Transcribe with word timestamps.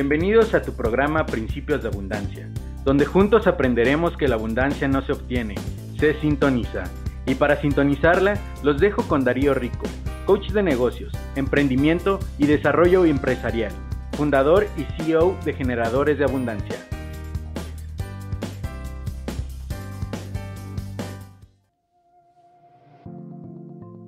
Bienvenidos 0.00 0.54
a 0.54 0.62
tu 0.62 0.72
programa 0.72 1.26
Principios 1.26 1.82
de 1.82 1.88
Abundancia, 1.88 2.48
donde 2.86 3.04
juntos 3.04 3.46
aprenderemos 3.46 4.16
que 4.16 4.28
la 4.28 4.36
abundancia 4.36 4.88
no 4.88 5.02
se 5.02 5.12
obtiene, 5.12 5.56
se 5.98 6.18
sintoniza. 6.22 6.84
Y 7.26 7.34
para 7.34 7.60
sintonizarla, 7.60 8.38
los 8.62 8.80
dejo 8.80 9.02
con 9.02 9.24
Darío 9.24 9.52
Rico, 9.52 9.84
coach 10.24 10.52
de 10.52 10.62
negocios, 10.62 11.12
emprendimiento 11.36 12.18
y 12.38 12.46
desarrollo 12.46 13.04
empresarial, 13.04 13.72
fundador 14.12 14.68
y 14.78 14.84
CEO 15.02 15.36
de 15.44 15.52
Generadores 15.52 16.16
de 16.16 16.24
Abundancia. 16.24 16.76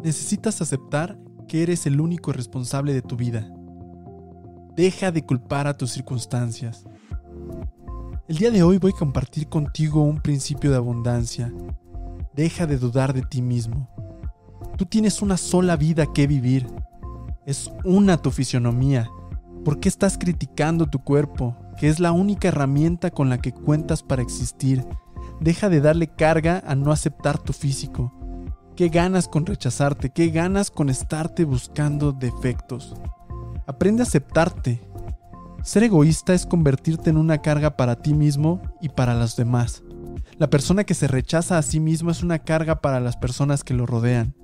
Necesitas 0.03 0.63
aceptar 0.63 1.19
que 1.49 1.63
eres 1.63 1.85
el 1.85 2.01
único 2.01 2.33
responsable 2.33 2.95
de 2.95 3.03
tu 3.03 3.17
vida. 3.17 3.47
Deja 4.77 5.13
de 5.13 5.23
culpar 5.23 5.67
a 5.67 5.77
tus 5.77 5.91
circunstancias. 5.91 6.87
El 8.27 8.39
día 8.39 8.51
de 8.51 8.63
hoy 8.63 8.79
voy 8.79 8.93
a 8.97 8.99
compartir 8.99 9.47
contigo 9.49 10.03
un 10.03 10.23
principio 10.23 10.71
de 10.71 10.79
abundancia. 10.79 11.53
Deja 12.35 12.67
de 12.67 12.79
dudar 12.79 13.13
de 13.13 13.21
ti 13.21 13.43
mismo. 13.43 13.91
Tú 14.79 14.87
tienes 14.87 15.21
una 15.21 15.37
sola 15.37 15.77
vida 15.77 16.07
que 16.15 16.27
vivir. 16.27 16.67
Es 17.45 17.71
una 17.85 18.17
tu 18.17 18.31
fisionomía. 18.31 19.11
¿Por 19.63 19.79
qué 19.79 19.91
estás 19.91 20.17
criticando 20.17 20.87
tu 20.87 21.01
cuerpo, 21.01 21.55
que 21.79 21.89
es 21.89 22.01
la 22.01 22.13
única 22.13 22.49
herramienta 22.49 23.11
con 23.11 23.29
la 23.29 23.37
que 23.37 23.53
cuentas 23.53 24.03
para 24.03 24.23
existir? 24.23 24.87
Deja 25.39 25.69
de 25.69 25.83
darle 25.83 26.07
carga 26.07 26.63
a 26.67 26.75
no 26.75 26.93
aceptar 26.93 27.39
tu 27.39 27.53
físico. 27.53 28.11
¿Qué 28.75 28.89
ganas 28.89 29.29
con 29.29 29.45
rechazarte? 29.45 30.09
¿Qué 30.09 30.29
ganas 30.29 30.71
con 30.71 30.89
estarte 30.89 31.45
buscando 31.45 32.13
defectos? 32.13 32.95
Aprende 33.67 34.03
a 34.03 34.07
aceptarte. 34.07 34.81
Ser 35.63 35.85
egoísta 35.85 36.35
es 36.35 36.47
convertirte 36.47 37.11
en 37.11 37.17
una 37.17 37.39
carga 37.39 37.77
para 37.77 37.97
ti 37.97 38.15
mismo 38.15 38.61
y 38.81 38.89
para 38.89 39.15
los 39.15 39.37
demás. 39.37 39.83
La 40.39 40.51
persona 40.51 40.85
que 40.85 40.95
se 40.95 41.07
rechaza 41.07 41.59
a 41.59 41.63
sí 41.63 41.79
mismo 41.79 42.11
es 42.11 42.23
una 42.23 42.41
carga 42.41 42.81
para 42.81 42.99
las 42.99 43.17
personas 43.17 43.63
que 43.63 43.75
lo 43.75 43.87
rodean. 43.87 44.35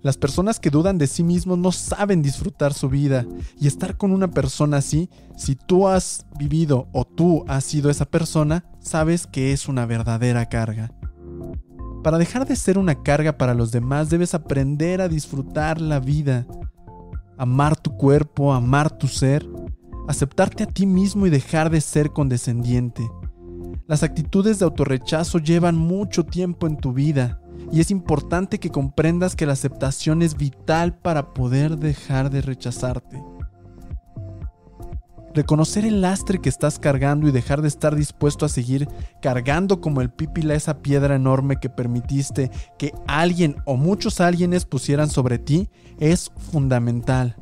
Las 0.00 0.16
personas 0.16 0.60
que 0.60 0.70
dudan 0.70 0.96
de 0.96 1.06
sí 1.06 1.22
mismos 1.24 1.58
no 1.58 1.72
saben 1.72 2.22
disfrutar 2.22 2.72
su 2.72 2.88
vida 2.88 3.26
y 3.60 3.66
estar 3.66 3.96
con 3.96 4.12
una 4.12 4.30
persona 4.30 4.78
así, 4.78 5.10
si 5.36 5.56
tú 5.56 5.88
has 5.88 6.26
vivido 6.38 6.88
o 6.92 7.04
tú 7.04 7.44
has 7.48 7.64
sido 7.64 7.90
esa 7.90 8.06
persona, 8.06 8.64
sabes 8.80 9.26
que 9.26 9.52
es 9.52 9.68
una 9.68 9.86
verdadera 9.86 10.48
carga. 10.48 10.92
Para 12.02 12.18
dejar 12.18 12.46
de 12.46 12.56
ser 12.56 12.78
una 12.78 13.02
carga 13.02 13.38
para 13.38 13.54
los 13.54 13.70
demás 13.70 14.10
debes 14.10 14.34
aprender 14.34 15.00
a 15.00 15.08
disfrutar 15.08 15.80
la 15.80 16.00
vida, 16.00 16.46
amar 17.42 17.76
tu 17.76 17.96
cuerpo, 17.96 18.52
amar 18.52 18.96
tu 18.96 19.08
ser, 19.08 19.44
aceptarte 20.06 20.62
a 20.62 20.66
ti 20.66 20.86
mismo 20.86 21.26
y 21.26 21.30
dejar 21.30 21.70
de 21.70 21.80
ser 21.80 22.12
condescendiente. 22.12 23.02
Las 23.88 24.04
actitudes 24.04 24.60
de 24.60 24.64
autorrechazo 24.64 25.40
llevan 25.40 25.76
mucho 25.76 26.24
tiempo 26.24 26.68
en 26.68 26.76
tu 26.76 26.92
vida 26.92 27.40
y 27.72 27.80
es 27.80 27.90
importante 27.90 28.60
que 28.60 28.70
comprendas 28.70 29.34
que 29.34 29.46
la 29.46 29.54
aceptación 29.54 30.22
es 30.22 30.36
vital 30.36 30.96
para 30.96 31.34
poder 31.34 31.78
dejar 31.78 32.30
de 32.30 32.42
rechazarte. 32.42 33.20
Reconocer 35.34 35.86
el 35.86 36.02
lastre 36.02 36.40
que 36.40 36.50
estás 36.50 36.78
cargando 36.78 37.26
y 37.26 37.32
dejar 37.32 37.62
de 37.62 37.68
estar 37.68 37.96
dispuesto 37.96 38.44
a 38.44 38.50
seguir 38.50 38.86
cargando 39.22 39.80
como 39.80 40.02
el 40.02 40.10
pípila 40.10 40.54
esa 40.54 40.82
piedra 40.82 41.14
enorme 41.14 41.56
que 41.56 41.70
permitiste 41.70 42.50
que 42.78 42.92
alguien 43.06 43.56
o 43.64 43.76
muchos 43.76 44.20
alguienes 44.20 44.66
pusieran 44.66 45.08
sobre 45.08 45.38
ti 45.38 45.70
es 45.98 46.30
fundamental. 46.36 47.36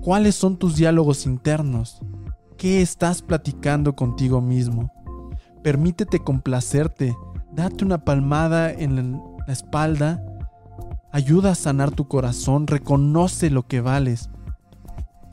¿Cuáles 0.00 0.34
son 0.34 0.56
tus 0.56 0.76
diálogos 0.76 1.26
internos? 1.26 2.00
¿Qué 2.58 2.82
estás 2.82 3.22
platicando 3.22 3.94
contigo 3.94 4.40
mismo? 4.40 4.92
Permítete 5.62 6.18
complacerte, 6.18 7.16
date 7.52 7.84
una 7.84 8.04
palmada 8.04 8.72
en 8.72 9.12
la 9.46 9.52
espalda, 9.52 10.24
ayuda 11.12 11.52
a 11.52 11.54
sanar 11.54 11.92
tu 11.92 12.08
corazón, 12.08 12.66
reconoce 12.66 13.48
lo 13.50 13.66
que 13.68 13.80
vales 13.80 14.30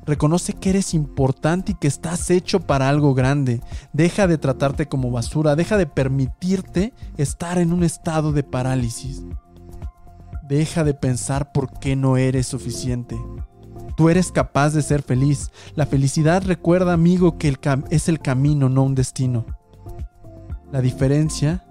Reconoce 0.07 0.53
que 0.53 0.69
eres 0.69 0.93
importante 0.93 1.73
y 1.73 1.75
que 1.75 1.87
estás 1.87 2.31
hecho 2.31 2.61
para 2.61 2.87
algo 2.87 3.13
grande. 3.13 3.61
Deja 3.91 4.25
de 4.25 4.37
tratarte 4.37 4.87
como 4.87 5.11
basura, 5.11 5.57
deja 5.57 5.75
de 5.75 5.85
permitirte 5.85 6.93
estar 7.17 7.57
en 7.57 7.73
un 7.73 7.83
estado 7.83 8.31
de 8.31 8.43
parálisis. 8.43 9.21
Deja 10.47 10.85
de 10.85 10.93
pensar 10.93 11.51
por 11.51 11.77
qué 11.79 11.97
no 11.97 12.15
eres 12.15 12.47
suficiente. 12.47 13.17
Tú 13.97 14.07
eres 14.09 14.31
capaz 14.31 14.69
de 14.69 14.81
ser 14.81 15.01
feliz. 15.01 15.51
La 15.75 15.85
felicidad 15.85 16.41
recuerda, 16.45 16.93
amigo, 16.93 17.37
que 17.37 17.53
es 17.89 18.07
el 18.07 18.19
camino, 18.19 18.69
no 18.69 18.83
un 18.83 18.95
destino. 18.95 19.45
La 20.71 20.79
diferencia 20.79 21.65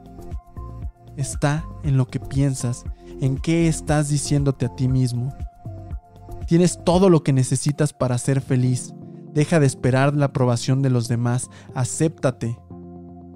está 1.16 1.64
en 1.84 1.96
lo 1.96 2.06
que 2.06 2.20
piensas, 2.20 2.84
en 3.22 3.38
qué 3.38 3.66
estás 3.66 4.10
diciéndote 4.10 4.66
a 4.66 4.76
ti 4.76 4.88
mismo. 4.88 5.34
Tienes 6.46 6.78
todo 6.84 7.10
lo 7.10 7.22
que 7.22 7.32
necesitas 7.32 7.92
para 7.92 8.18
ser 8.18 8.40
feliz. 8.40 8.94
Deja 9.34 9.60
de 9.60 9.66
esperar 9.66 10.14
la 10.14 10.26
aprobación 10.26 10.80
de 10.80 10.90
los 10.90 11.08
demás. 11.08 11.50
Acéptate. 11.74 12.58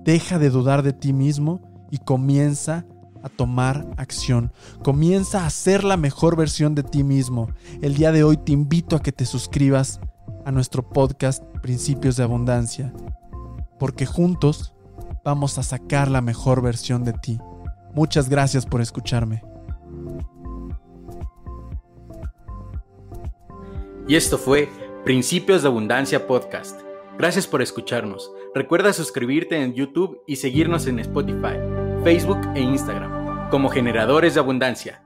Deja 0.05 0.39
de 0.39 0.51
dudar 0.51 0.83
de 0.83 0.93
ti 0.93 1.13
mismo 1.13 1.61
y 1.91 1.99
comienza 1.99 2.87
a 3.23 3.29
tomar 3.29 3.87
acción. 3.97 4.53
Comienza 4.83 5.45
a 5.45 5.51
ser 5.51 5.85
la 5.85 5.97
mejor 5.97 6.37
versión 6.37 6.75
de 6.75 6.83
ti 6.83 7.05
mismo. 7.05 7.49
El 7.83 7.95
día 7.95 8.13
de 8.13 8.25
hoy 8.25 8.37
te 8.37 8.53
invito 8.53 8.97
a 8.97 9.01
que 9.01 9.13
te 9.13 9.27
suscribas 9.27 10.01
a 10.45 10.53
nuestro 10.53 10.89
podcast 10.89 11.43
Principios 11.61 12.17
de 12.17 12.23
Abundancia, 12.23 12.95
porque 13.79 14.07
juntos 14.07 14.73
vamos 15.25 15.59
a 15.59 15.63
sacar 15.63 16.09
la 16.09 16.23
mejor 16.23 16.63
versión 16.63 17.05
de 17.05 17.13
ti. 17.13 17.39
Muchas 17.95 18.29
gracias 18.29 18.65
por 18.65 18.81
escucharme. 18.81 19.43
Y 24.11 24.17
esto 24.17 24.39
fue 24.39 24.69
Principios 25.05 25.63
de 25.63 25.69
Abundancia 25.69 26.27
Podcast. 26.27 26.81
Gracias 27.17 27.47
por 27.47 27.63
escucharnos. 27.63 28.33
Recuerda 28.57 28.93
suscribirte 28.93 29.63
en 29.63 29.73
YouTube 29.73 30.21
y 30.27 30.35
seguirnos 30.35 30.89
en 30.89 30.99
Spotify, 30.99 31.55
Facebook 32.03 32.41
e 32.57 32.61
Instagram 32.61 33.49
como 33.51 33.69
generadores 33.69 34.35
de 34.35 34.41
abundancia. 34.41 35.05